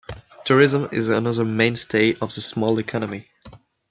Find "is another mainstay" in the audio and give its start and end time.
0.91-2.15